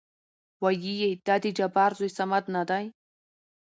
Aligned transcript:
ويېېې 0.63 1.09
دا 1.25 1.35
د 1.43 1.45
جبار 1.57 1.91
زوى 1.99 2.09
صمد 2.17 2.43
نه 2.55 2.63
دى؟ 2.69 2.83